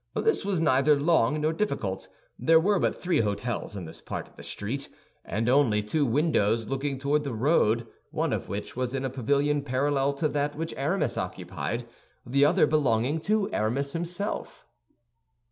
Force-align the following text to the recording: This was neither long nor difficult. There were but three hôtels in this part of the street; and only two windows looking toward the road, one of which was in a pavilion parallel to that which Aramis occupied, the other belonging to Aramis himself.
This 0.15 0.43
was 0.43 0.59
neither 0.59 0.99
long 0.99 1.39
nor 1.41 1.53
difficult. 1.53 2.07
There 2.39 2.59
were 2.59 2.79
but 2.79 2.95
three 2.95 3.21
hôtels 3.21 3.77
in 3.77 3.85
this 3.85 4.01
part 4.01 4.27
of 4.27 4.35
the 4.35 4.41
street; 4.41 4.89
and 5.23 5.47
only 5.47 5.83
two 5.83 6.07
windows 6.07 6.65
looking 6.67 6.97
toward 6.97 7.23
the 7.23 7.35
road, 7.35 7.85
one 8.09 8.33
of 8.33 8.49
which 8.49 8.75
was 8.75 8.95
in 8.95 9.05
a 9.05 9.11
pavilion 9.11 9.61
parallel 9.61 10.13
to 10.13 10.27
that 10.29 10.55
which 10.55 10.73
Aramis 10.75 11.19
occupied, 11.19 11.85
the 12.25 12.43
other 12.43 12.65
belonging 12.65 13.19
to 13.19 13.47
Aramis 13.53 13.93
himself. 13.93 14.65